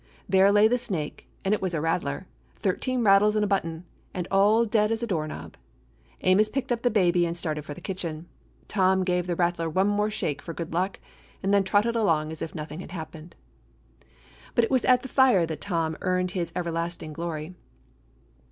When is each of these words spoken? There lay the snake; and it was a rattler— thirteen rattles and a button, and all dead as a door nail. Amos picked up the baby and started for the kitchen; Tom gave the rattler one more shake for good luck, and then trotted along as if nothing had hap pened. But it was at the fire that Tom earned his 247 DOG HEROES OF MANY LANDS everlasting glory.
There 0.27 0.51
lay 0.51 0.67
the 0.67 0.79
snake; 0.79 1.27
and 1.45 1.53
it 1.53 1.61
was 1.61 1.75
a 1.75 1.79
rattler— 1.79 2.25
thirteen 2.55 3.03
rattles 3.03 3.35
and 3.35 3.45
a 3.45 3.47
button, 3.47 3.83
and 4.15 4.27
all 4.31 4.65
dead 4.65 4.91
as 4.91 5.03
a 5.03 5.05
door 5.05 5.27
nail. 5.27 5.51
Amos 6.21 6.49
picked 6.49 6.71
up 6.71 6.81
the 6.81 6.89
baby 6.89 7.23
and 7.23 7.37
started 7.37 7.65
for 7.65 7.75
the 7.75 7.81
kitchen; 7.85 8.25
Tom 8.67 9.03
gave 9.03 9.27
the 9.27 9.35
rattler 9.35 9.69
one 9.69 9.87
more 9.87 10.09
shake 10.09 10.41
for 10.41 10.55
good 10.55 10.73
luck, 10.73 10.99
and 11.43 11.53
then 11.53 11.63
trotted 11.63 11.95
along 11.95 12.31
as 12.31 12.41
if 12.41 12.55
nothing 12.55 12.79
had 12.79 12.89
hap 12.93 13.11
pened. 13.11 13.33
But 14.55 14.63
it 14.63 14.71
was 14.71 14.85
at 14.85 15.03
the 15.03 15.07
fire 15.07 15.45
that 15.45 15.61
Tom 15.61 15.95
earned 16.01 16.31
his 16.31 16.49
247 16.49 16.49
DOG 16.49 16.49
HEROES 16.49 16.49
OF 16.49 16.53
MANY 16.55 16.55
LANDS 16.55 16.55
everlasting 16.55 17.13
glory. 17.13 17.53